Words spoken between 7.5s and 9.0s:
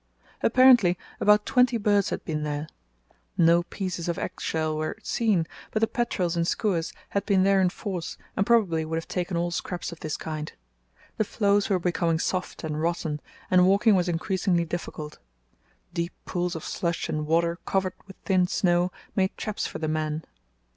in force and probably would